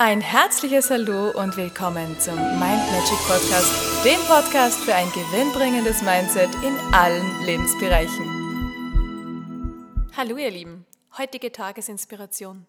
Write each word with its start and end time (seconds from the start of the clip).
Ein 0.00 0.20
herzliches 0.20 0.90
Hallo 0.90 1.32
und 1.32 1.56
willkommen 1.56 2.20
zum 2.20 2.36
Mind 2.36 2.60
Magic 2.60 3.18
Podcast, 3.26 4.04
dem 4.04 4.20
Podcast 4.28 4.78
für 4.78 4.94
ein 4.94 5.10
gewinnbringendes 5.10 6.02
Mindset 6.02 6.54
in 6.62 6.78
allen 6.94 7.44
Lebensbereichen. 7.44 8.24
Hallo 10.16 10.36
ihr 10.36 10.52
Lieben, 10.52 10.86
heutige 11.18 11.50
Tagesinspiration. 11.50 12.64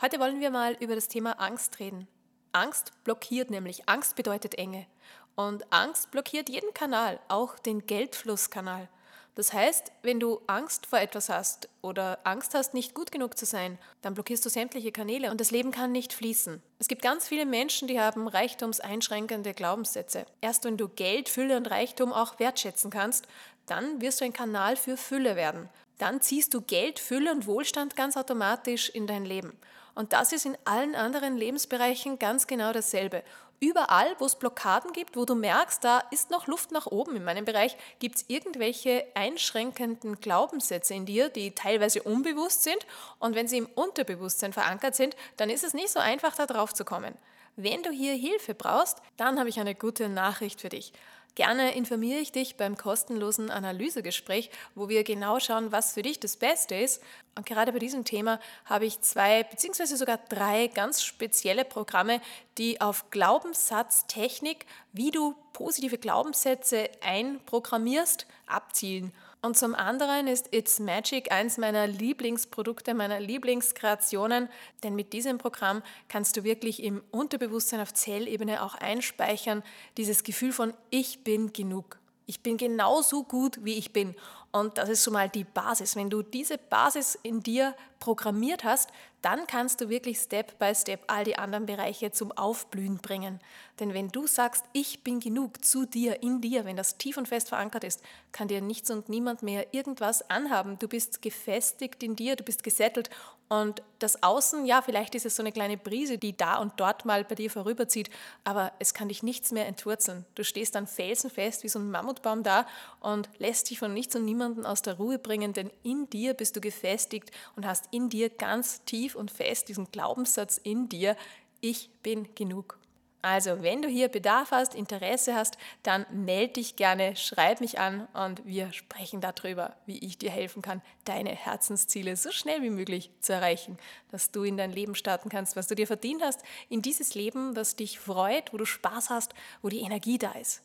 Heute 0.00 0.20
wollen 0.20 0.38
wir 0.38 0.52
mal 0.52 0.76
über 0.78 0.94
das 0.94 1.08
Thema 1.08 1.40
Angst 1.40 1.80
reden. 1.80 2.06
Angst 2.52 2.92
blockiert 3.02 3.50
nämlich, 3.50 3.88
Angst 3.88 4.14
bedeutet 4.14 4.54
Enge. 4.56 4.86
Und 5.34 5.72
Angst 5.72 6.12
blockiert 6.12 6.48
jeden 6.48 6.72
Kanal, 6.72 7.18
auch 7.26 7.58
den 7.58 7.84
Geldflusskanal. 7.84 8.88
Das 9.36 9.52
heißt, 9.52 9.90
wenn 10.02 10.20
du 10.20 10.40
Angst 10.46 10.86
vor 10.86 11.00
etwas 11.00 11.28
hast 11.28 11.68
oder 11.82 12.20
Angst 12.22 12.54
hast, 12.54 12.72
nicht 12.72 12.94
gut 12.94 13.10
genug 13.10 13.36
zu 13.36 13.46
sein, 13.46 13.78
dann 14.00 14.14
blockierst 14.14 14.44
du 14.44 14.48
sämtliche 14.48 14.92
Kanäle 14.92 15.32
und 15.32 15.40
das 15.40 15.50
Leben 15.50 15.72
kann 15.72 15.90
nicht 15.90 16.12
fließen. 16.12 16.62
Es 16.78 16.86
gibt 16.86 17.02
ganz 17.02 17.26
viele 17.26 17.44
Menschen, 17.44 17.88
die 17.88 18.00
haben 18.00 18.28
reichtumseinschränkende 18.28 19.52
Glaubenssätze. 19.52 20.24
Erst 20.40 20.64
wenn 20.64 20.76
du 20.76 20.88
Geld, 20.88 21.28
Fülle 21.28 21.56
und 21.56 21.68
Reichtum 21.68 22.12
auch 22.12 22.38
wertschätzen 22.38 22.90
kannst, 22.90 23.26
dann 23.66 24.00
wirst 24.00 24.20
du 24.20 24.24
ein 24.24 24.32
Kanal 24.32 24.76
für 24.76 24.96
Fülle 24.96 25.34
werden. 25.34 25.68
Dann 25.98 26.20
ziehst 26.20 26.54
du 26.54 26.60
Geld, 26.60 27.00
Fülle 27.00 27.32
und 27.32 27.46
Wohlstand 27.46 27.96
ganz 27.96 28.16
automatisch 28.16 28.88
in 28.88 29.06
dein 29.08 29.24
Leben. 29.24 29.58
Und 29.94 30.12
das 30.12 30.32
ist 30.32 30.46
in 30.46 30.58
allen 30.64 30.94
anderen 30.94 31.36
Lebensbereichen 31.36 32.18
ganz 32.18 32.46
genau 32.46 32.72
dasselbe. 32.72 33.22
Überall, 33.60 34.14
wo 34.18 34.26
es 34.26 34.34
Blockaden 34.34 34.92
gibt, 34.92 35.16
wo 35.16 35.24
du 35.24 35.34
merkst, 35.34 35.82
da 35.82 36.02
ist 36.10 36.30
noch 36.30 36.48
Luft 36.48 36.72
nach 36.72 36.86
oben 36.86 37.16
in 37.16 37.24
meinem 37.24 37.44
Bereich, 37.44 37.76
gibt 37.98 38.16
es 38.16 38.24
irgendwelche 38.28 39.06
einschränkenden 39.14 40.20
Glaubenssätze 40.20 40.94
in 40.94 41.06
dir, 41.06 41.28
die 41.28 41.52
teilweise 41.52 42.02
unbewusst 42.02 42.64
sind. 42.64 42.84
Und 43.20 43.34
wenn 43.34 43.48
sie 43.48 43.58
im 43.58 43.68
Unterbewusstsein 43.74 44.52
verankert 44.52 44.96
sind, 44.96 45.16
dann 45.36 45.50
ist 45.50 45.64
es 45.64 45.72
nicht 45.72 45.90
so 45.90 46.00
einfach, 46.00 46.34
da 46.34 46.46
drauf 46.46 46.74
zu 46.74 46.84
kommen. 46.84 47.14
Wenn 47.56 47.82
du 47.82 47.90
hier 47.90 48.14
Hilfe 48.14 48.54
brauchst, 48.54 49.00
dann 49.16 49.38
habe 49.38 49.48
ich 49.48 49.60
eine 49.60 49.76
gute 49.76 50.08
Nachricht 50.08 50.60
für 50.60 50.68
dich. 50.68 50.92
Gerne 51.34 51.74
informiere 51.74 52.20
ich 52.20 52.30
dich 52.30 52.56
beim 52.56 52.76
kostenlosen 52.76 53.50
Analysegespräch, 53.50 54.50
wo 54.76 54.88
wir 54.88 55.02
genau 55.02 55.40
schauen, 55.40 55.72
was 55.72 55.94
für 55.94 56.02
dich 56.02 56.20
das 56.20 56.36
Beste 56.36 56.76
ist. 56.76 57.02
Und 57.34 57.44
gerade 57.44 57.72
bei 57.72 57.80
diesem 57.80 58.04
Thema 58.04 58.38
habe 58.66 58.86
ich 58.86 59.00
zwei 59.00 59.42
beziehungsweise 59.42 59.96
sogar 59.96 60.18
drei 60.28 60.68
ganz 60.68 61.02
spezielle 61.02 61.64
Programme, 61.64 62.20
die 62.56 62.80
auf 62.80 63.10
Glaubenssatztechnik, 63.10 64.64
wie 64.92 65.10
du 65.10 65.34
positive 65.52 65.98
Glaubenssätze 65.98 66.88
einprogrammierst, 67.00 68.28
abzielen. 68.46 69.12
Und 69.44 69.58
zum 69.58 69.74
anderen 69.74 70.26
ist 70.26 70.54
It's 70.54 70.80
Magic 70.80 71.30
eins 71.30 71.58
meiner 71.58 71.86
Lieblingsprodukte, 71.86 72.94
meiner 72.94 73.20
Lieblingskreationen, 73.20 74.48
denn 74.82 74.94
mit 74.94 75.12
diesem 75.12 75.36
Programm 75.36 75.82
kannst 76.08 76.38
du 76.38 76.44
wirklich 76.44 76.82
im 76.82 77.02
Unterbewusstsein 77.10 77.82
auf 77.82 77.92
Zellebene 77.92 78.62
auch 78.62 78.74
einspeichern, 78.74 79.62
dieses 79.98 80.22
Gefühl 80.22 80.52
von 80.52 80.72
Ich 80.88 81.24
bin 81.24 81.52
genug. 81.52 81.98
Ich 82.24 82.40
bin 82.40 82.56
genauso 82.56 83.22
gut, 83.22 83.62
wie 83.62 83.74
ich 83.74 83.92
bin. 83.92 84.14
Und 84.54 84.78
das 84.78 84.88
ist 84.88 85.02
so 85.02 85.10
mal 85.10 85.28
die 85.28 85.42
Basis. 85.42 85.96
Wenn 85.96 86.10
du 86.10 86.22
diese 86.22 86.58
Basis 86.58 87.18
in 87.24 87.42
dir 87.42 87.74
programmiert 87.98 88.62
hast, 88.62 88.88
dann 89.20 89.48
kannst 89.48 89.80
du 89.80 89.88
wirklich 89.88 90.18
Step 90.18 90.60
by 90.60 90.72
Step 90.76 91.02
all 91.08 91.24
die 91.24 91.36
anderen 91.36 91.66
Bereiche 91.66 92.12
zum 92.12 92.30
Aufblühen 92.30 92.98
bringen. 92.98 93.40
Denn 93.80 93.94
wenn 93.94 94.10
du 94.10 94.28
sagst, 94.28 94.64
ich 94.72 95.02
bin 95.02 95.18
genug 95.18 95.64
zu 95.64 95.86
dir, 95.86 96.22
in 96.22 96.40
dir, 96.40 96.64
wenn 96.66 96.76
das 96.76 96.98
tief 96.98 97.16
und 97.16 97.26
fest 97.26 97.48
verankert 97.48 97.82
ist, 97.82 98.00
kann 98.30 98.46
dir 98.46 98.60
nichts 98.60 98.92
und 98.92 99.08
niemand 99.08 99.42
mehr 99.42 99.74
irgendwas 99.74 100.30
anhaben. 100.30 100.78
Du 100.78 100.86
bist 100.86 101.20
gefestigt 101.20 102.04
in 102.04 102.14
dir, 102.14 102.36
du 102.36 102.44
bist 102.44 102.62
gesettelt 102.62 103.10
und 103.48 103.82
das 103.98 104.22
Außen, 104.22 104.64
ja, 104.64 104.80
vielleicht 104.82 105.14
ist 105.14 105.26
es 105.26 105.36
so 105.36 105.42
eine 105.42 105.52
kleine 105.52 105.76
Brise, 105.76 106.18
die 106.18 106.36
da 106.36 106.56
und 106.56 106.72
dort 106.76 107.04
mal 107.04 107.24
bei 107.24 107.34
dir 107.34 107.50
vorüberzieht, 107.50 108.10
aber 108.42 108.72
es 108.78 108.94
kann 108.94 109.08
dich 109.08 109.22
nichts 109.22 109.52
mehr 109.52 109.66
entwurzeln. 109.66 110.24
Du 110.34 110.44
stehst 110.44 110.74
dann 110.74 110.86
felsenfest 110.86 111.62
wie 111.62 111.68
so 111.68 111.78
ein 111.78 111.90
Mammutbaum 111.90 112.42
da 112.42 112.66
und 113.00 113.28
lässt 113.38 113.70
dich 113.70 113.78
von 113.78 113.92
nichts 113.92 114.16
und 114.16 114.24
niemandem 114.44 114.66
aus 114.66 114.82
der 114.82 114.94
Ruhe 114.94 115.18
bringen, 115.18 115.52
denn 115.52 115.70
in 115.82 116.08
dir 116.10 116.34
bist 116.34 116.56
du 116.56 116.60
gefestigt 116.60 117.30
und 117.56 117.66
hast 117.66 117.86
in 117.90 118.08
dir 118.08 118.30
ganz 118.30 118.84
tief 118.84 119.14
und 119.14 119.30
fest 119.30 119.68
diesen 119.68 119.90
Glaubenssatz 119.90 120.58
in 120.58 120.88
dir, 120.88 121.16
ich 121.60 121.90
bin 122.02 122.34
genug. 122.34 122.78
Also, 123.22 123.62
wenn 123.62 123.80
du 123.80 123.88
hier 123.88 124.08
Bedarf 124.08 124.50
hast, 124.50 124.74
Interesse 124.74 125.34
hast, 125.34 125.56
dann 125.82 126.04
melde 126.12 126.54
dich 126.54 126.76
gerne, 126.76 127.16
schreib 127.16 127.62
mich 127.62 127.78
an 127.78 128.06
und 128.12 128.44
wir 128.44 128.70
sprechen 128.74 129.22
darüber, 129.22 129.78
wie 129.86 129.98
ich 129.98 130.18
dir 130.18 130.30
helfen 130.30 130.60
kann, 130.60 130.82
deine 131.06 131.30
Herzensziele 131.30 132.16
so 132.16 132.32
schnell 132.32 132.60
wie 132.60 132.68
möglich 132.68 133.10
zu 133.20 133.32
erreichen, 133.32 133.78
dass 134.10 134.30
du 134.30 134.42
in 134.42 134.58
dein 134.58 134.72
Leben 134.72 134.94
starten 134.94 135.30
kannst, 135.30 135.56
was 135.56 135.68
du 135.68 135.74
dir 135.74 135.86
verdient 135.86 136.22
hast, 136.22 136.42
in 136.68 136.82
dieses 136.82 137.14
Leben, 137.14 137.54
das 137.54 137.76
dich 137.76 137.98
freut, 137.98 138.52
wo 138.52 138.58
du 138.58 138.66
Spaß 138.66 139.08
hast, 139.08 139.32
wo 139.62 139.70
die 139.70 139.80
Energie 139.80 140.18
da 140.18 140.32
ist. 140.32 140.62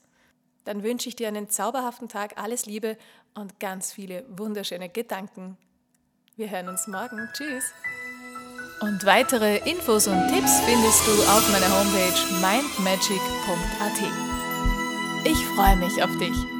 Dann 0.65 0.83
wünsche 0.83 1.09
ich 1.09 1.15
dir 1.15 1.27
einen 1.27 1.49
zauberhaften 1.49 2.09
Tag, 2.09 2.37
alles 2.37 2.65
Liebe 2.65 2.97
und 3.33 3.59
ganz 3.59 3.91
viele 3.91 4.25
wunderschöne 4.29 4.89
Gedanken. 4.89 5.57
Wir 6.35 6.49
hören 6.49 6.69
uns 6.69 6.87
morgen. 6.87 7.29
Tschüss. 7.33 7.65
Und 8.81 9.05
weitere 9.05 9.57
Infos 9.69 10.07
und 10.07 10.27
Tipps 10.29 10.59
findest 10.61 11.05
du 11.05 11.11
auf 11.23 11.51
meiner 11.51 11.69
Homepage 11.69 12.17
mindmagic.at. 12.39 13.99
Ich 15.25 15.45
freue 15.47 15.75
mich 15.75 16.01
auf 16.01 16.17
dich. 16.17 16.58